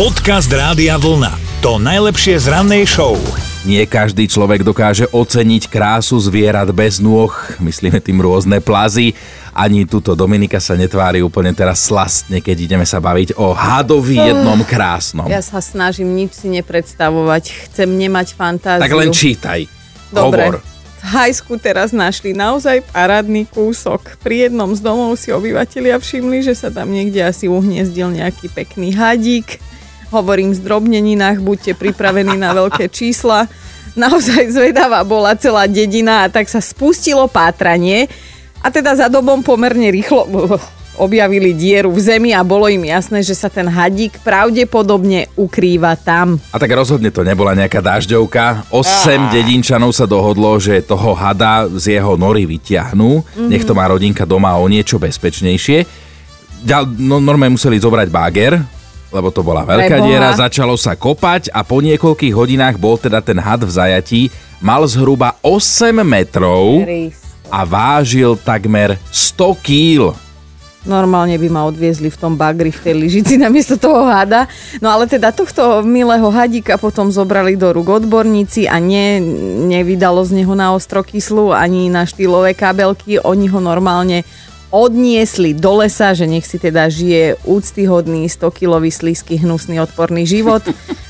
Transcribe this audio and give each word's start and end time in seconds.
Podcast 0.00 0.48
Rádia 0.48 0.96
Vlna. 0.96 1.60
To 1.60 1.76
najlepšie 1.76 2.40
z 2.40 2.48
rannej 2.48 2.88
show. 2.88 3.20
Nie 3.68 3.84
každý 3.84 4.24
človek 4.32 4.64
dokáže 4.64 5.04
oceniť 5.12 5.68
krásu 5.68 6.16
zvierat 6.16 6.72
bez 6.72 7.04
nôh, 7.04 7.28
myslíme 7.60 8.00
tým 8.00 8.24
rôzne 8.24 8.64
plazy. 8.64 9.12
Ani 9.52 9.84
tuto 9.84 10.16
Dominika 10.16 10.56
sa 10.56 10.72
netvári 10.72 11.20
úplne 11.20 11.52
teraz 11.52 11.84
slastne, 11.84 12.40
keď 12.40 12.56
ideme 12.64 12.88
sa 12.88 12.96
baviť 12.96 13.36
o 13.36 13.52
hadovi 13.52 14.16
jednom 14.16 14.64
krásnom. 14.64 15.28
Ja 15.28 15.44
sa 15.44 15.60
snažím 15.60 16.16
nič 16.16 16.32
si 16.32 16.48
nepredstavovať. 16.48 17.68
Chcem 17.68 17.92
nemať 17.92 18.32
fantáziu. 18.32 18.88
Tak 18.88 18.96
len 18.96 19.12
čítaj. 19.12 19.68
Dobre. 20.16 20.48
Hovor. 20.48 20.56
V 20.64 21.04
Hajsku 21.12 21.60
teraz 21.60 21.92
našli 21.92 22.32
naozaj 22.32 22.88
parádny 22.88 23.44
kúsok. 23.52 24.16
Pri 24.24 24.48
jednom 24.48 24.72
z 24.72 24.80
domov 24.80 25.20
si 25.20 25.28
obyvatelia 25.28 26.00
všimli, 26.00 26.40
že 26.40 26.56
sa 26.56 26.72
tam 26.72 26.88
niekde 26.88 27.20
asi 27.20 27.52
uhniezdil 27.52 28.16
nejaký 28.16 28.48
pekný 28.48 28.96
hadík. 28.96 29.60
Hovorím 30.10 30.50
v 30.50 30.58
zdrobneninách, 30.58 31.38
buďte 31.38 31.78
pripravení 31.78 32.34
na 32.34 32.50
veľké 32.50 32.90
čísla. 32.90 33.46
Naozaj 33.94 34.50
zvedavá 34.50 35.06
bola 35.06 35.38
celá 35.38 35.70
dedina 35.70 36.26
a 36.26 36.30
tak 36.30 36.50
sa 36.50 36.58
spustilo 36.58 37.30
pátranie. 37.30 38.10
A 38.58 38.74
teda 38.74 38.98
za 38.98 39.06
dobom 39.06 39.46
pomerne 39.46 39.86
rýchlo 39.88 40.26
objavili 40.98 41.54
dieru 41.54 41.94
v 41.94 42.02
zemi 42.02 42.30
a 42.34 42.42
bolo 42.42 42.66
im 42.66 42.84
jasné, 42.84 43.22
že 43.22 43.38
sa 43.38 43.46
ten 43.46 43.64
hadík 43.64 44.18
pravdepodobne 44.20 45.30
ukrýva 45.38 45.96
tam. 45.96 46.42
A 46.52 46.58
tak 46.58 46.74
rozhodne 46.74 47.08
to 47.14 47.22
nebola 47.22 47.54
nejaká 47.54 47.80
dažďovka. 47.80 48.68
Osem 48.74 49.30
dedinčanov 49.32 49.96
sa 49.96 50.04
dohodlo, 50.10 50.58
že 50.60 50.82
toho 50.82 51.14
hada 51.16 51.70
z 51.72 52.02
jeho 52.02 52.18
nory 52.18 52.44
vyťahnú. 52.50 53.24
Nech 53.48 53.64
to 53.64 53.72
má 53.72 53.86
rodinka 53.88 54.26
doma 54.26 54.58
o 54.58 54.66
niečo 54.66 54.98
bezpečnejšie. 55.00 55.86
Ďal, 56.60 56.92
no, 57.00 57.22
normálne 57.22 57.56
museli 57.56 57.80
zobrať 57.80 58.08
bager, 58.12 58.60
lebo 59.10 59.28
to 59.34 59.42
bola 59.42 59.66
veľká 59.66 59.98
Preboha. 59.98 60.06
diera, 60.06 60.30
začalo 60.34 60.78
sa 60.78 60.94
kopať 60.94 61.50
a 61.50 61.66
po 61.66 61.82
niekoľkých 61.82 62.34
hodinách 62.34 62.78
bol 62.78 62.96
teda 62.96 63.18
ten 63.20 63.36
had 63.36 63.62
v 63.62 63.70
zajatí. 63.70 64.22
Mal 64.62 64.86
zhruba 64.86 65.36
8 65.42 66.00
metrov 66.06 66.86
a 67.50 67.60
vážil 67.66 68.38
takmer 68.38 68.96
100 69.10 69.66
kýl. 69.66 70.14
Normálne 70.80 71.36
by 71.36 71.48
ma 71.52 71.68
odviezli 71.68 72.08
v 72.08 72.16
tom 72.16 72.40
bagri, 72.40 72.72
v 72.72 72.80
tej 72.80 72.94
lyžici 72.96 73.36
namiesto 73.36 73.76
toho 73.76 74.08
hada. 74.08 74.48
No 74.80 74.88
ale 74.88 75.04
teda 75.04 75.28
tohto 75.28 75.84
milého 75.84 76.24
hadíka 76.32 76.80
potom 76.80 77.12
zobrali 77.12 77.52
do 77.52 77.68
rúk 77.68 78.00
odborníci 78.00 78.64
a 78.64 78.80
ne, 78.80 79.20
nevydalo 79.68 80.24
z 80.24 80.40
neho 80.40 80.56
na 80.56 80.72
ostrokyslu 80.72 81.52
ani 81.52 81.92
na 81.92 82.08
štýlové 82.08 82.56
kabelky. 82.56 83.20
Oni 83.20 83.44
ho 83.52 83.60
normálne 83.60 84.24
odniesli 84.70 85.52
do 85.54 85.82
lesa, 85.82 86.14
že 86.14 86.30
nech 86.30 86.46
si 86.46 86.56
teda 86.56 86.86
žije 86.86 87.42
úctyhodný 87.44 88.30
100-kilový 88.30 88.94
slízky 88.94 89.38
hnusný 89.42 89.82
odporný 89.82 90.24
život 90.24 90.62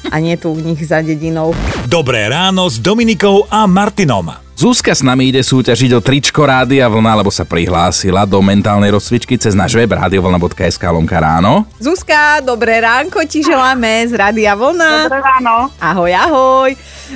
a 0.09 0.17
nie 0.19 0.35
tu 0.41 0.53
v 0.57 0.73
nich 0.73 0.81
za 0.81 1.05
dedinou. 1.05 1.53
Dobré 1.87 2.29
ráno 2.33 2.67
s 2.67 2.81
Dominikou 2.81 3.45
a 3.53 3.69
Martinom. 3.69 4.33
Zúska 4.61 4.93
s 4.93 5.01
nami 5.01 5.33
ide 5.33 5.41
súťažiť 5.41 5.97
o 5.97 6.05
tričko 6.05 6.45
Rádia 6.45 6.85
Vlna, 6.85 7.25
lebo 7.25 7.33
sa 7.33 7.49
prihlásila 7.49 8.29
do 8.29 8.45
mentálnej 8.45 8.93
rozcvičky 8.93 9.41
cez 9.41 9.57
náš 9.57 9.73
web 9.73 9.89
radiovlna.sk 9.89 10.85
lomka 10.85 11.17
ráno. 11.17 11.65
Zuzka, 11.81 12.45
dobré 12.45 12.85
ránko 12.85 13.25
ti 13.25 13.41
želáme 13.41 14.05
z 14.05 14.13
Rádia 14.21 14.53
Vlna. 14.53 15.09
Dobré 15.09 15.25
ráno. 15.25 15.73
Ahoj, 15.81 16.13
ahoj. 16.13 16.71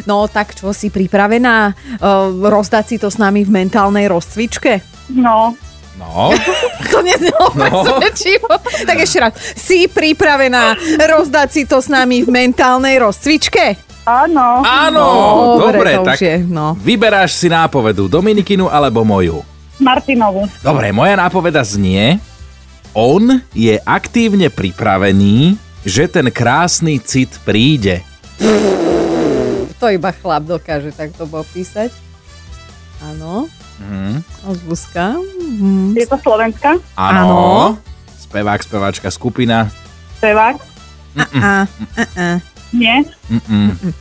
No 0.08 0.24
tak 0.24 0.56
čo, 0.56 0.72
si 0.72 0.88
pripravená 0.88 1.76
uh, 1.76 2.32
rozdať 2.48 2.84
si 2.88 2.96
to 2.96 3.12
s 3.12 3.20
nami 3.20 3.44
v 3.44 3.52
mentálnej 3.52 4.08
rozcvičke? 4.08 4.80
No, 5.12 5.52
No, 5.94 6.34
To 6.92 6.98
neznelo 7.00 7.54
No. 7.54 7.60
presvedčivo. 7.60 8.50
Tak 8.82 8.96
ešte 8.98 9.18
raz. 9.20 9.32
Si 9.54 9.86
pripravená 9.86 10.74
rozdať 11.00 11.48
si 11.50 11.62
to 11.64 11.78
s 11.78 11.86
nami 11.86 12.22
v 12.22 12.30
mentálnej 12.30 12.98
rozcvičke? 12.98 13.78
áno. 14.04 14.60
áno, 14.60 15.06
dobre, 15.56 15.96
to 15.96 16.04
tak 16.04 16.20
je, 16.20 16.36
no. 16.44 16.76
vyberáš 16.76 17.40
si 17.40 17.48
nápovedu 17.48 18.04
Dominikinu 18.04 18.68
alebo 18.68 19.00
moju. 19.00 19.40
Martinovu. 19.80 20.44
Dobre, 20.60 20.92
moja 20.92 21.16
nápoveda 21.16 21.64
znie, 21.64 22.20
on 22.92 23.40
je 23.50 23.80
aktívne 23.80 24.52
pripravený, 24.52 25.56
že 25.88 26.04
ten 26.06 26.28
krásny 26.28 27.00
cit 27.00 27.32
príde. 27.42 28.04
To 29.80 29.88
iba 29.88 30.12
chlap 30.12 30.46
dokáže 30.46 30.92
takto 30.92 31.24
popísať. 31.24 31.88
Áno. 33.02 33.48
Mhm. 33.80 34.22
Zuzka. 34.66 35.18
Mhm. 35.18 35.98
Je 35.98 36.06
to 36.06 36.16
Slovenska? 36.20 36.78
Áno. 36.94 37.18
Áno. 37.18 37.42
Spevák, 38.18 38.60
speváčka, 38.62 39.08
skupina. 39.10 39.70
Spevák? 40.18 40.58
Nie? 42.74 43.06
Mm-mm. 43.30 43.94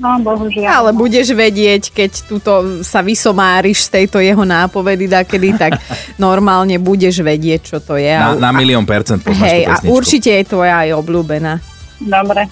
No, 0.00 0.16
bohužiaľ. 0.24 0.70
ale 0.72 0.90
budeš 0.96 1.36
vedieť, 1.36 1.92
keď 1.92 2.10
tuto 2.24 2.80
sa 2.80 3.04
vysomáriš 3.04 3.84
z 3.84 4.00
tejto 4.00 4.16
jeho 4.16 4.40
nápovedy 4.40 5.04
dakedy, 5.04 5.52
tak 5.60 5.76
normálne 6.16 6.80
budeš 6.80 7.20
vedieť, 7.20 7.76
čo 7.76 7.78
to 7.84 8.00
je. 8.00 8.08
Na, 8.08 8.48
na 8.48 8.50
milión 8.56 8.88
percent 8.88 9.20
poznáš 9.20 9.44
Hej, 9.44 9.62
tú 9.68 9.68
a 9.68 9.76
určite 9.92 10.30
je 10.32 10.44
tvoja 10.48 10.88
aj 10.88 10.96
obľúbená. 10.96 11.60
Dobre. 11.98 12.46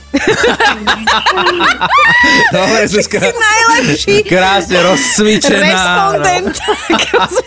Dobre, 2.50 2.82
Zuzka. 2.88 3.18
Najlepší 3.22 4.22
Krásne 4.24 4.82
rozcvičená. 4.82 5.62
respondent, 5.62 6.54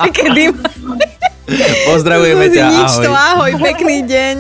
kedy 0.09 0.43
Pozdravujeme 1.89 2.45
ťa, 2.47 2.65
Nič 2.69 2.93
to, 3.01 3.09
ahoj. 3.09 3.49
ahoj, 3.49 3.51
pekný 3.57 4.05
deň. 4.05 4.35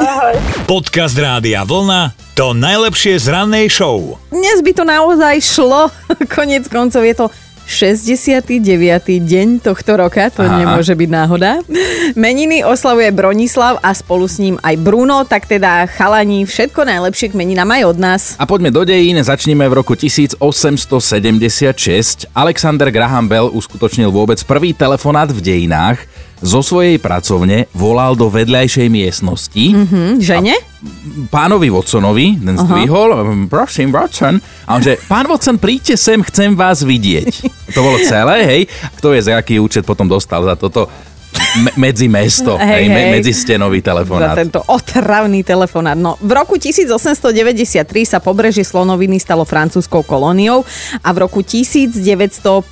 Podcast 0.63 1.17
Rádia 1.17 1.65
Vlna. 1.65 2.13
To 2.37 2.53
najlepšie 2.53 3.17
z 3.17 3.27
rannej 3.27 3.65
show. 3.67 4.21
Dnes 4.29 4.61
by 4.61 4.71
to 4.71 4.83
naozaj 4.85 5.35
šlo. 5.41 5.89
Konec 6.37 6.69
koncov 6.69 7.01
je 7.01 7.15
to 7.17 7.25
69. 7.69 8.49
deň 9.21 9.61
tohto 9.61 9.93
roka, 9.93 10.25
to 10.33 10.41
Aha. 10.41 10.57
nemôže 10.57 10.97
byť 10.97 11.09
náhoda. 11.13 11.61
Meniny 12.17 12.65
oslavuje 12.65 13.13
Bronislav 13.13 13.77
a 13.85 13.93
spolu 13.93 14.25
s 14.25 14.41
ním 14.41 14.57
aj 14.65 14.73
Bruno, 14.81 15.21
tak 15.21 15.45
teda 15.45 15.85
chalani, 15.85 16.49
všetko 16.49 16.81
najlepšie 16.81 17.29
k 17.29 17.37
meninám 17.37 17.69
aj 17.69 17.83
od 17.85 17.97
nás. 18.01 18.21
A 18.41 18.49
poďme 18.49 18.73
do 18.73 18.81
dejín, 18.81 19.21
začneme 19.21 19.69
v 19.69 19.85
roku 19.85 19.93
1876. 19.93 20.41
Alexander 22.33 22.89
Graham 22.89 23.29
Bell 23.29 23.53
uskutočnil 23.53 24.09
vôbec 24.09 24.41
prvý 24.49 24.73
telefonát 24.73 25.29
v 25.29 25.37
dejinách. 25.37 26.01
Zo 26.39 26.63
svojej 26.63 26.95
pracovne 26.97 27.67
volal 27.75 28.15
do 28.15 28.31
vedľajšej 28.31 28.87
miestnosti. 28.87 29.63
Hm, 29.75 30.23
žene? 30.23 30.55
pánovi 31.27 31.67
Watsonovi, 31.67 32.39
ten 32.39 32.55
zdvihol, 32.55 33.11
um, 33.11 33.51
prosím 33.51 33.91
Watson, 33.91 34.39
a 34.63 34.79
on 34.79 34.81
že, 34.81 34.95
pán 35.11 35.27
Watson, 35.27 35.59
príďte 35.59 35.99
sem, 35.99 36.23
chcem 36.23 36.55
vás 36.55 36.87
vidieť. 36.87 37.51
To 37.75 37.83
bolo 37.83 37.99
celé, 38.07 38.47
hej. 38.47 38.61
Kto 38.95 39.11
vie, 39.11 39.19
za 39.19 39.35
aký 39.35 39.59
účet 39.59 39.83
potom 39.83 40.07
dostal 40.07 40.39
za 40.47 40.55
toto 40.55 40.87
me- 41.59 41.75
medzi 41.77 42.07
mesto, 42.07 42.55
hej, 42.55 42.65
Hej, 42.65 42.85
me- 42.87 42.95
hej. 42.95 43.11
medzi 43.11 43.31
stenový 43.31 43.79
Za 43.79 43.91
telefonát. 43.91 44.35
tento 44.35 44.63
otravný 44.65 45.43
telefonát. 45.43 45.93
No, 45.93 46.15
v 46.17 46.31
roku 46.31 46.55
1893 46.55 47.83
sa 48.05 48.19
pobrežie 48.19 48.63
Slonoviny 48.63 49.19
stalo 49.19 49.43
francúzskou 49.43 50.01
kolóniou 50.01 50.63
a 50.99 51.09
v 51.11 51.17
roku 51.19 51.43
1952 51.43 52.63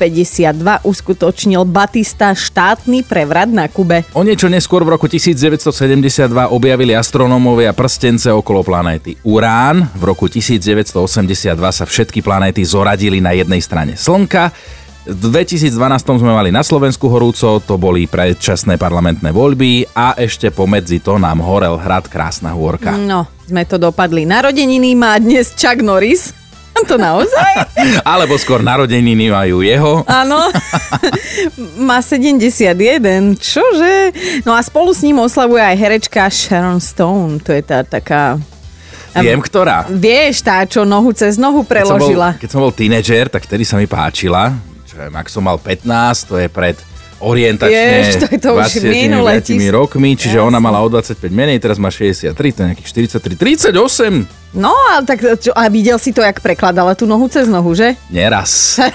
uskutočnil 0.82 1.62
Batista 1.64 2.32
štátny 2.32 3.04
prevrat 3.04 3.50
na 3.50 3.68
Kube. 3.68 4.04
O 4.16 4.24
niečo 4.24 4.48
neskôr 4.48 4.82
v 4.82 4.96
roku 4.96 5.08
1972 5.08 5.92
objavili 6.48 6.96
astronómovia 6.96 7.74
prstence 7.74 8.32
okolo 8.32 8.64
planéty 8.64 9.20
Urán. 9.22 9.92
V 9.94 10.04
roku 10.04 10.28
1982 10.28 10.96
sa 11.70 11.84
všetky 11.84 12.22
planéty 12.22 12.64
zoradili 12.64 13.20
na 13.20 13.32
jednej 13.32 13.60
strane 13.60 13.94
Slnka. 13.94 14.52
V 15.08 15.32
2012 15.32 15.72
sme 16.20 16.36
mali 16.36 16.52
na 16.52 16.60
Slovensku 16.60 17.08
horúco, 17.08 17.64
to 17.64 17.80
boli 17.80 18.12
predčasné 18.12 18.76
parlamentné 18.76 19.32
voľby 19.32 19.88
a 19.96 20.12
ešte 20.20 20.52
pomedzi 20.52 21.00
to 21.00 21.16
nám 21.16 21.40
horel 21.40 21.80
hrad 21.80 22.12
Krásna 22.12 22.52
hôrka. 22.52 22.92
No, 23.00 23.24
sme 23.48 23.64
to 23.64 23.80
dopadli. 23.80 24.28
Narodeniny 24.28 25.00
má 25.00 25.16
dnes 25.16 25.56
Chuck 25.56 25.80
Norris. 25.80 26.36
To 26.92 27.00
naozaj? 27.00 27.72
Alebo 28.06 28.36
skôr 28.36 28.60
narodeniny 28.60 29.32
majú 29.32 29.64
jeho. 29.64 30.04
Áno. 30.06 30.52
Má 31.90 32.06
71. 32.06 32.70
Čože? 33.34 34.14
No 34.46 34.54
a 34.54 34.62
spolu 34.62 34.94
s 34.94 35.02
ním 35.02 35.18
oslavuje 35.18 35.64
aj 35.64 35.74
herečka 35.74 36.30
Sharon 36.30 36.78
Stone. 36.78 37.42
To 37.48 37.56
je 37.56 37.64
tá 37.66 37.82
taká... 37.82 38.38
Viem, 39.18 39.42
ktorá. 39.42 39.90
Vieš, 39.90 40.46
tá, 40.46 40.62
čo 40.70 40.86
nohu 40.86 41.10
cez 41.18 41.42
nohu 41.42 41.66
Keď 41.66 41.90
som, 41.90 41.98
bol, 41.98 42.14
preložila. 42.14 42.30
keď 42.38 42.50
som 42.54 42.62
bol 42.62 42.70
tínedžer, 42.70 43.26
tak 43.34 43.50
vtedy 43.50 43.66
sa 43.66 43.82
mi 43.82 43.90
páčila. 43.90 44.54
Čo 44.88 44.96
je, 44.98 45.08
ak 45.10 45.28
som 45.28 45.44
mal 45.44 45.60
15, 45.60 45.84
to 46.24 46.36
je 46.38 46.48
pred 46.48 46.80
orientačne 47.18 47.74
Jež, 47.74 48.22
to 48.22 48.28
je 48.30 48.40
to 48.40 48.50
už 48.54 48.78
20 48.78 48.88
minulé 48.88 49.42
tis- 49.42 49.58
rokmi, 49.68 50.14
čiže 50.14 50.38
ona 50.38 50.58
mala 50.58 50.80
o 50.80 50.88
25 50.88 51.18
menej, 51.28 51.58
teraz 51.58 51.76
má 51.76 51.90
63, 51.90 52.30
to 52.30 52.60
je 52.62 52.68
nejakých 52.68 52.90
43, 53.10 53.74
38, 53.74 54.54
No, 54.54 54.72
ale 54.72 55.04
tak 55.04 55.20
čo, 55.38 55.52
a 55.52 55.68
videl 55.68 55.98
si 55.98 56.10
to, 56.10 56.22
jak 56.22 56.40
prekladala 56.40 56.94
tú 56.94 57.04
nohu 57.04 57.28
cez 57.28 57.46
nohu, 57.46 57.74
že? 57.74 57.98
neraz. 58.08 58.78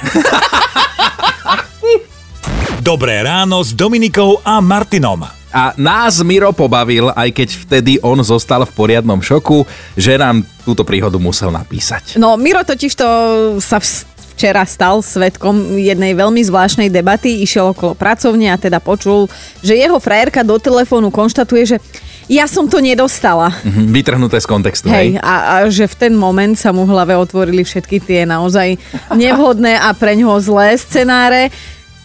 Dobré 2.83 3.23
ráno 3.23 3.63
s 3.63 3.71
Dominikou 3.71 4.43
a 4.43 4.59
Martinom. 4.59 5.23
A 5.53 5.77
nás 5.77 6.25
Miro 6.25 6.51
pobavil, 6.51 7.13
aj 7.13 7.29
keď 7.31 7.49
vtedy 7.61 7.93
on 8.01 8.19
zostal 8.25 8.65
v 8.65 8.73
poriadnom 8.73 9.21
šoku, 9.21 9.63
že 9.95 10.17
nám 10.17 10.43
túto 10.65 10.83
príhodu 10.83 11.21
musel 11.21 11.53
napísať. 11.53 12.17
No, 12.17 12.35
Miro 12.35 12.65
totiž 12.65 12.93
to 12.97 13.07
sa 13.61 13.79
v- 13.79 14.03
včera 14.33 14.65
stal 14.65 14.99
svetkom 14.99 15.55
jednej 15.77 16.13
veľmi 16.13 16.41
zvláštnej 16.41 16.89
debaty, 16.89 17.41
išiel 17.41 17.71
okolo 17.71 17.93
pracovne 17.93 18.49
a 18.49 18.57
teda 18.57 18.79
počul, 18.79 19.29
že 19.61 19.73
jeho 19.75 19.97
frajerka 19.97 20.41
do 20.41 20.57
telefónu 20.57 21.09
konštatuje, 21.09 21.63
že 21.67 21.79
ja 22.27 22.47
som 22.47 22.65
to 22.65 22.79
nedostala. 22.79 23.53
Mhm, 23.61 23.93
Vytrhnuté 23.93 24.39
z 24.39 24.47
kontextu, 24.47 24.89
Hej, 24.89 25.15
hej? 25.15 25.21
a, 25.21 25.35
a 25.61 25.69
že 25.69 25.85
v 25.85 25.95
ten 25.99 26.13
moment 26.15 26.55
sa 26.55 26.71
mu 26.71 26.83
v 26.83 26.91
hlave 26.91 27.13
otvorili 27.13 27.61
všetky 27.61 28.01
tie 28.01 28.25
naozaj 28.25 28.81
nevhodné 29.13 29.77
a 29.77 29.93
pre 29.93 30.15
ňoho 30.15 30.41
zlé 30.41 30.75
scenáre, 30.75 31.53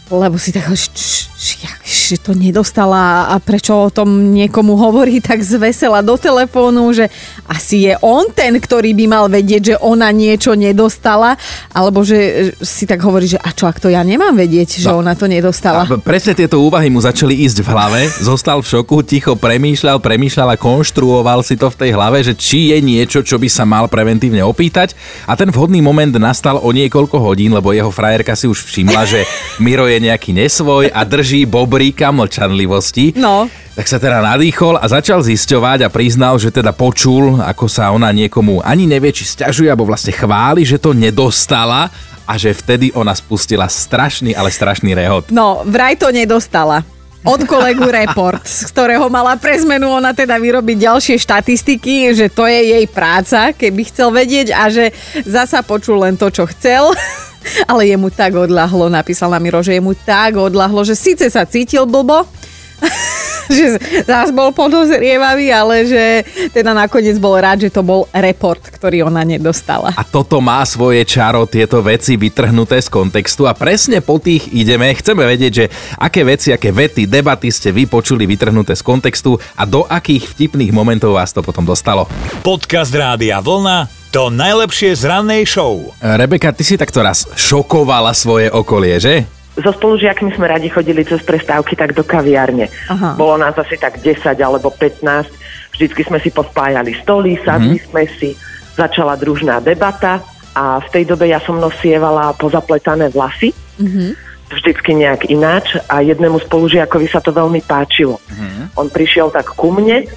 lebo 0.08 0.36
si 0.36 0.52
tak, 0.52 0.68
že, 0.70 0.88
č- 0.90 1.28
č- 1.32 1.58
jak, 1.64 1.80
že 1.88 2.20
to 2.20 2.36
nedostala 2.36 3.32
a 3.32 3.40
prečo 3.40 3.72
o 3.72 3.88
tom 3.88 4.36
niekomu 4.36 4.76
hovorí 4.76 5.24
tak 5.24 5.40
zvesela 5.40 6.04
do 6.04 6.20
telefónu, 6.20 6.92
že 6.92 7.08
asi 7.48 7.88
je 7.88 7.96
on 8.04 8.28
ten, 8.28 8.52
ktorý 8.60 8.92
by 8.92 9.06
mal 9.08 9.26
vedieť, 9.32 9.62
že 9.64 9.76
ona 9.80 10.12
niečo 10.12 10.52
nedostala, 10.52 11.40
alebo 11.72 12.04
že 12.04 12.52
si 12.60 12.84
tak 12.84 13.00
hovorí, 13.00 13.32
že 13.32 13.40
a 13.40 13.56
čo, 13.56 13.72
ak 13.72 13.80
to 13.80 13.88
ja 13.88 14.04
nemám 14.04 14.36
vedieť, 14.36 14.84
že 14.84 14.92
No. 14.92 15.00
ona 15.00 15.16
to 15.16 15.32
nedostala. 15.32 15.88
A 15.88 15.96
presne 15.96 16.36
tieto 16.36 16.60
úvahy 16.60 16.92
mu 16.92 17.00
začali 17.00 17.32
ísť 17.48 17.64
v 17.64 17.68
hlave, 17.72 18.00
zostal 18.20 18.60
v 18.60 18.68
šoku, 18.68 19.00
ticho 19.08 19.40
premýšľal, 19.40 20.04
premýšľal 20.04 20.54
a 20.54 20.58
konštruoval 20.60 21.40
si 21.40 21.56
to 21.56 21.72
v 21.72 21.88
tej 21.88 21.92
hlave, 21.96 22.20
že 22.20 22.36
či 22.36 22.76
je 22.76 22.84
niečo, 22.84 23.24
čo 23.24 23.40
by 23.40 23.48
sa 23.48 23.64
mal 23.64 23.88
preventívne 23.88 24.44
opýtať. 24.44 24.92
A 25.24 25.40
ten 25.40 25.48
vhodný 25.48 25.80
moment 25.80 26.12
nastal 26.20 26.60
o 26.60 26.68
niekoľko 26.76 27.16
hodín, 27.22 27.56
lebo 27.56 27.72
jeho 27.72 27.92
frajerka 27.92 28.36
si 28.36 28.52
už 28.52 28.68
všimla, 28.68 29.08
že 29.08 29.24
Miro 29.64 29.88
je 29.88 30.04
nejaký 30.04 30.36
nesvoj 30.36 30.92
a 30.92 31.04
drží 31.08 31.48
bobríka 31.78 32.10
mlčanlivosti. 32.10 33.14
No. 33.22 33.46
Tak 33.78 33.86
sa 33.86 34.02
teda 34.02 34.18
nadýchol 34.26 34.82
a 34.82 34.86
začal 34.90 35.22
zisťovať 35.22 35.86
a 35.86 35.94
priznal, 35.94 36.42
že 36.42 36.50
teda 36.50 36.74
počul, 36.74 37.38
ako 37.38 37.70
sa 37.70 37.94
ona 37.94 38.10
niekomu 38.10 38.66
ani 38.66 38.90
nevie, 38.90 39.14
či 39.14 39.30
sťažuje, 39.30 39.70
alebo 39.70 39.86
vlastne 39.86 40.10
chváli, 40.10 40.66
že 40.66 40.82
to 40.82 40.98
nedostala 40.98 41.94
a 42.26 42.34
že 42.34 42.50
vtedy 42.58 42.90
ona 42.98 43.14
spustila 43.14 43.70
strašný, 43.70 44.34
ale 44.34 44.50
strašný 44.50 44.98
rehot. 44.98 45.30
No, 45.30 45.62
vraj 45.70 46.02
to 46.02 46.10
nedostala. 46.10 46.82
Od 47.22 47.46
kolegu 47.46 47.86
report, 47.86 48.42
z 48.50 48.74
ktorého 48.74 49.06
mala 49.14 49.38
pre 49.38 49.62
zmenu 49.62 50.02
ona 50.02 50.18
teda 50.18 50.42
vyrobiť 50.42 50.82
ďalšie 50.82 51.16
štatistiky, 51.22 52.10
že 52.18 52.34
to 52.34 52.50
je 52.50 52.74
jej 52.74 52.86
práca, 52.90 53.54
keby 53.54 53.86
chcel 53.86 54.10
vedieť 54.10 54.50
a 54.50 54.66
že 54.74 54.90
zasa 55.30 55.62
počul 55.62 56.02
len 56.02 56.18
to, 56.18 56.34
čo 56.34 56.50
chcel. 56.50 56.90
Ale 57.66 57.88
jemu 57.88 58.12
tak 58.12 58.36
odľahlo, 58.36 58.92
napísal 58.92 59.32
na 59.32 59.40
Miro, 59.40 59.64
že 59.64 59.78
jemu 59.78 59.96
tak 60.04 60.36
odľahlo, 60.38 60.84
že 60.84 60.96
síce 60.98 61.26
sa 61.32 61.44
cítil 61.48 61.88
blbo, 61.88 62.26
že 63.50 63.80
zás 64.06 64.30
bol 64.30 64.52
podozrievavý, 64.52 65.50
ale 65.50 65.88
že 65.88 66.04
teda 66.52 66.76
nakoniec 66.76 67.18
bol 67.18 67.40
rád, 67.40 67.68
že 67.68 67.74
to 67.74 67.82
bol 67.82 68.06
report, 68.12 68.60
ktorý 68.60 69.08
ona 69.08 69.24
nedostala. 69.24 69.96
A 69.96 70.04
toto 70.04 70.44
má 70.44 70.62
svoje 70.68 71.04
čaro, 71.08 71.48
tieto 71.50 71.80
veci 71.82 72.20
vytrhnuté 72.20 72.80
z 72.84 72.90
kontextu 72.92 73.48
a 73.48 73.56
presne 73.56 74.04
po 74.04 74.20
tých 74.20 74.52
ideme. 74.52 74.92
Chceme 74.94 75.24
vedieť, 75.26 75.52
že 75.54 75.66
aké 75.98 76.22
veci, 76.28 76.52
aké 76.54 76.70
vety, 76.70 77.08
debaty 77.08 77.50
ste 77.50 77.72
vy 77.72 77.88
počuli 77.88 78.28
vytrhnuté 78.28 78.76
z 78.76 78.84
kontextu 78.84 79.40
a 79.58 79.64
do 79.64 79.88
akých 79.88 80.38
vtipných 80.38 80.76
momentov 80.76 81.16
vás 81.18 81.32
to 81.34 81.42
potom 81.42 81.64
dostalo. 81.64 82.06
Podcast 82.44 82.94
Rádia 82.94 83.40
Vlna 83.42 84.07
to 84.18 84.34
najlepšie 84.34 84.98
z 84.98 85.14
rannej 85.14 85.46
show. 85.46 85.94
Rebeka, 86.02 86.50
ty 86.50 86.66
si 86.66 86.74
takto 86.74 87.06
raz 87.06 87.30
šokovala 87.38 88.18
svoje 88.18 88.50
okolie, 88.50 88.98
že? 88.98 89.30
So 89.62 89.70
spolužiakmi 89.70 90.34
sme 90.34 90.50
radi 90.50 90.74
chodili 90.74 91.06
cez 91.06 91.22
prestávky 91.22 91.78
tak 91.78 91.94
do 91.94 92.02
kaviárne. 92.02 92.66
Aha. 92.90 93.14
Bolo 93.14 93.38
nás 93.38 93.54
asi 93.54 93.78
tak 93.78 94.02
10 94.02 94.26
alebo 94.42 94.74
15. 94.74 95.06
Vždycky 95.70 96.02
sme 96.02 96.18
si 96.18 96.34
pospájali 96.34 96.98
stoly, 96.98 97.38
sadli 97.46 97.78
sme 97.78 98.10
si, 98.18 98.34
začala 98.74 99.14
družná 99.22 99.62
debata 99.62 100.26
a 100.58 100.82
v 100.82 100.88
tej 100.90 101.14
dobe 101.14 101.30
ja 101.30 101.38
som 101.38 101.62
nosievala 101.62 102.34
pozapletané 102.42 103.14
vlasy. 103.14 103.54
Vždycky 104.50 104.98
nejak 104.98 105.30
ináč 105.30 105.78
a 105.94 106.02
jednému 106.02 106.42
spolužiakovi 106.42 107.06
sa 107.06 107.22
to 107.22 107.30
veľmi 107.30 107.62
páčilo. 107.70 108.18
On 108.74 108.90
prišiel 108.90 109.30
tak 109.30 109.54
ku 109.54 109.70
mne 109.70 110.10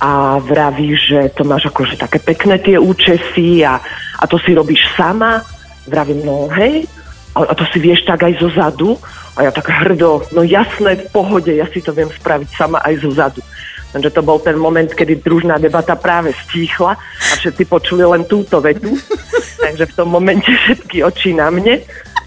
a 0.00 0.38
vraví, 0.38 0.96
že 0.98 1.30
to 1.34 1.46
máš 1.46 1.70
akože 1.70 1.96
také 1.96 2.18
pekné 2.18 2.58
tie 2.58 2.76
účesy 2.76 3.62
a, 3.62 3.78
a 4.18 4.24
to 4.26 4.38
si 4.42 4.54
robíš 4.54 4.82
sama. 4.98 5.42
Vravím, 5.86 6.24
no 6.24 6.48
hej, 6.52 6.88
a, 7.36 7.50
a 7.50 7.52
to 7.54 7.66
si 7.70 7.78
vieš 7.78 8.06
tak 8.06 8.22
aj 8.24 8.34
zo 8.40 8.48
zadu. 8.50 8.90
A 9.34 9.46
ja 9.46 9.50
tak 9.50 9.66
hrdo, 9.66 10.22
no 10.30 10.46
jasné, 10.46 10.94
v 10.94 11.10
pohode, 11.10 11.50
ja 11.50 11.66
si 11.66 11.82
to 11.82 11.90
viem 11.90 12.06
spraviť 12.06 12.48
sama 12.54 12.78
aj 12.86 12.94
zo 13.02 13.10
zadu. 13.10 13.42
Takže 13.90 14.10
to 14.10 14.22
bol 14.26 14.38
ten 14.42 14.58
moment, 14.58 14.90
kedy 14.90 15.22
družná 15.22 15.58
debata 15.58 15.94
práve 15.94 16.34
stíchla 16.46 16.98
a 16.98 17.32
všetci 17.38 17.62
počuli 17.66 18.02
len 18.02 18.26
túto 18.26 18.58
vetu. 18.62 18.94
Takže 19.64 19.90
v 19.90 19.96
tom 19.98 20.10
momente 20.10 20.50
všetky 20.50 21.02
oči 21.02 21.34
na 21.34 21.50
mne 21.50 21.82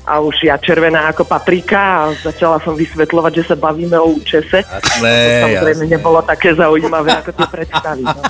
a 0.07 0.23
už 0.23 0.47
ja 0.47 0.55
červená 0.55 1.11
ako 1.11 1.27
paprika 1.27 2.07
a 2.07 2.15
začala 2.15 2.63
som 2.63 2.79
vysvetľovať, 2.79 3.31
že 3.43 3.43
sa 3.51 3.55
bavíme 3.59 3.99
o 3.99 4.15
účese. 4.15 4.63
Jasné, 4.63 5.11
to 5.11 5.29
samozrejme 5.51 5.83
nebolo 5.91 6.23
také 6.23 6.55
zaujímavé, 6.55 7.11
ako 7.19 7.35
to 7.35 7.43
predstaviť. 7.51 8.07
No. 8.07 8.23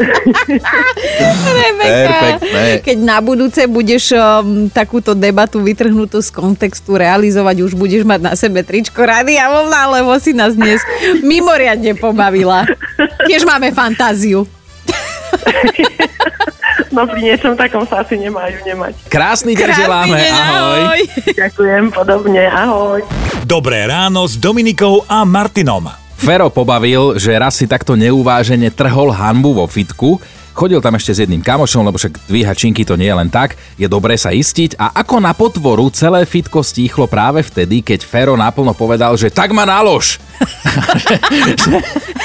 Rebeka, 1.60 2.40
keď 2.80 2.98
na 3.04 3.20
budúce 3.20 3.68
budeš 3.68 4.16
um, 4.16 4.72
takúto 4.72 5.12
debatu 5.12 5.60
vytrhnutú 5.60 6.24
z 6.24 6.32
kontextu 6.32 6.96
realizovať, 6.96 7.68
už 7.68 7.76
budeš 7.76 8.08
mať 8.08 8.20
na 8.24 8.32
sebe 8.32 8.64
tričko 8.64 9.04
Rádia 9.04 9.52
Vlna, 9.52 10.00
lebo 10.00 10.16
si 10.16 10.32
nás 10.32 10.56
dnes 10.56 10.80
mimoriadne 11.20 11.92
pobavila. 12.00 12.64
Tiež 13.28 13.44
máme 13.44 13.76
fantáziu. 13.76 14.48
no 16.88 17.04
pri 17.04 17.20
niečom 17.20 17.52
takom 17.54 17.84
sa 17.84 18.00
asi 18.00 18.16
nemajú 18.16 18.64
nemať. 18.64 18.96
Krásny 19.12 19.52
deň 19.52 19.70
želáme, 19.76 20.16
ahoj. 20.16 21.00
Ďakujem, 21.36 21.84
podobne, 21.92 22.48
ahoj. 22.48 23.04
Dobré 23.44 23.84
ráno 23.84 24.24
s 24.24 24.40
Dominikou 24.40 25.04
a 25.04 25.28
Martinom. 25.28 26.00
Fero 26.20 26.52
pobavil, 26.52 27.16
že 27.16 27.32
raz 27.32 27.56
si 27.56 27.64
takto 27.64 27.96
neuvážene 27.96 28.68
trhol 28.68 29.08
hanbu 29.08 29.56
vo 29.56 29.64
fitku, 29.64 30.20
Chodil 30.50 30.82
tam 30.82 30.98
ešte 30.98 31.14
s 31.14 31.22
jedným 31.24 31.40
kamošom, 31.40 31.86
lebo 31.86 31.96
však 31.96 32.26
dvíhať 32.26 32.56
činky 32.58 32.82
to 32.82 32.98
nie 32.98 33.06
je 33.06 33.16
len 33.16 33.30
tak, 33.30 33.54
je 33.78 33.86
dobré 33.86 34.18
sa 34.18 34.34
istiť 34.34 34.76
a 34.76 34.92
ako 34.98 35.22
na 35.22 35.30
potvoru 35.30 35.88
celé 35.94 36.26
fitko 36.26 36.66
stíchlo 36.66 37.08
práve 37.08 37.40
vtedy, 37.40 37.80
keď 37.80 38.02
Fero 38.02 38.34
naplno 38.34 38.74
povedal, 38.74 39.14
že 39.14 39.30
tak 39.30 39.54
ma 39.54 39.64
nalož. 39.64 40.18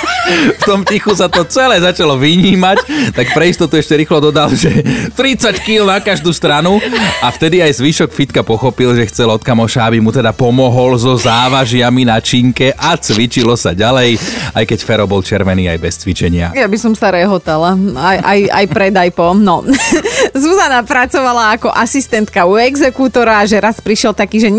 v 0.60 0.62
tom 0.66 0.82
tichu 0.82 1.14
sa 1.14 1.30
to 1.30 1.46
celé 1.46 1.78
začalo 1.82 2.18
vynímať, 2.18 2.78
tak 3.14 3.32
pre 3.32 3.50
istotu 3.50 3.78
ešte 3.78 3.96
rýchlo 3.96 4.20
dodal, 4.20 4.52
že 4.54 4.82
30 5.14 5.62
kg 5.62 5.86
na 5.86 6.00
každú 6.02 6.34
stranu 6.34 6.82
a 7.22 7.28
vtedy 7.30 7.62
aj 7.62 7.80
zvyšok 7.80 8.10
fitka 8.12 8.42
pochopil, 8.42 8.98
že 8.98 9.10
chcel 9.10 9.30
od 9.30 9.42
kamoša, 9.42 9.88
aby 9.90 10.02
mu 10.02 10.10
teda 10.10 10.34
pomohol 10.34 10.98
so 10.98 11.14
závažiami 11.16 12.08
na 12.08 12.18
činke 12.20 12.74
a 12.74 12.98
cvičilo 12.98 13.54
sa 13.56 13.72
ďalej, 13.72 14.18
aj 14.54 14.64
keď 14.66 14.80
Fero 14.82 15.06
bol 15.06 15.22
červený 15.22 15.70
aj 15.72 15.80
bez 15.82 15.94
cvičenia. 16.02 16.52
Ja 16.54 16.66
by 16.70 16.78
som 16.78 16.94
sa 16.98 17.14
rehotala, 17.14 17.78
aj, 17.96 18.18
aj, 18.22 18.40
aj 18.50 18.66
predaj 18.70 19.10
po. 19.14 19.34
No. 19.38 19.62
Zuzana 20.44 20.82
pracovala 20.84 21.58
ako 21.58 21.70
asistentka 21.72 22.46
u 22.50 22.58
exekútora, 22.58 23.46
že 23.46 23.62
raz 23.62 23.78
prišiel 23.80 24.14
taký, 24.16 24.42
že 24.42 24.50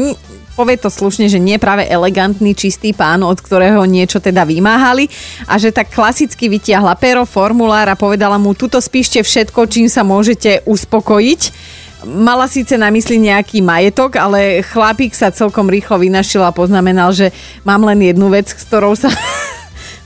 povie 0.57 0.81
to 0.81 0.89
slušne, 0.89 1.29
že 1.29 1.37
nie 1.37 1.61
práve 1.61 1.85
elegantný, 1.85 2.57
čistý 2.57 2.97
pán, 2.97 3.21
od 3.21 3.37
ktorého 3.37 3.85
niečo 3.85 4.19
teda 4.19 4.49
vymáhali 4.49 5.13
a 5.45 5.61
že 5.61 5.69
tak 5.69 5.93
klasicky 5.93 6.49
vytiahla 6.49 6.97
pero, 6.97 7.29
formulár 7.29 7.93
a 7.93 8.01
povedala 8.01 8.41
mu, 8.41 8.57
tuto 8.57 8.81
spíšte 8.81 9.21
všetko, 9.21 9.69
čím 9.69 9.93
sa 9.93 10.01
môžete 10.01 10.65
uspokojiť. 10.65 11.77
Mala 12.07 12.45
síce 12.49 12.77
na 12.77 12.93
mysli 12.93 13.19
nejaký 13.19 13.61
majetok, 13.61 14.21
ale 14.21 14.61
chlapík 14.65 15.17
sa 15.17 15.33
celkom 15.33 15.69
rýchlo 15.69 16.01
vynašil 16.01 16.45
a 16.45 16.55
poznamenal, 16.55 17.13
že 17.13 17.33
mám 17.65 17.85
len 17.85 18.01
jednu 18.01 18.33
vec, 18.33 18.53
s 18.53 18.65
ktorou 18.69 18.97
sa 18.97 19.13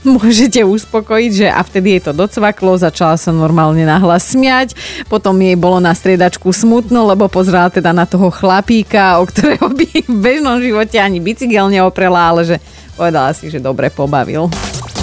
môžete 0.17 0.65
uspokojiť, 0.65 1.31
že 1.31 1.47
a 1.49 1.61
vtedy 1.61 1.97
jej 1.97 2.01
to 2.01 2.13
docvaklo, 2.13 2.77
začala 2.77 3.15
sa 3.17 3.29
normálne 3.29 3.85
nahlas 3.85 4.33
smiať, 4.33 4.73
potom 5.07 5.37
jej 5.37 5.57
bolo 5.57 5.77
na 5.77 5.93
striedačku 5.93 6.49
smutno, 6.49 7.05
lebo 7.05 7.29
pozrela 7.29 7.69
teda 7.69 7.93
na 7.93 8.09
toho 8.09 8.33
chlapíka, 8.33 9.21
o 9.21 9.27
ktorého 9.29 9.69
by 9.69 9.87
v 10.11 10.17
bežnom 10.17 10.57
živote 10.59 10.97
ani 10.97 11.21
bicykel 11.21 11.69
neoprela, 11.69 12.33
ale 12.33 12.41
že 12.45 12.57
povedala 12.97 13.33
si, 13.33 13.49
že 13.49 13.61
dobre 13.61 13.89
pobavil. 13.89 14.49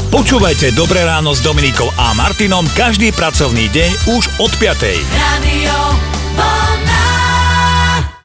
Počúvajte 0.08 0.72
Dobré 0.72 1.04
ráno 1.04 1.36
s 1.36 1.44
Dominikou 1.44 1.84
a 2.00 2.16
Martinom 2.16 2.64
každý 2.72 3.12
pracovný 3.12 3.68
deň 3.68 3.90
už 4.16 4.24
od 4.40 4.52
5. 4.56 5.04
Radio. 5.20 5.76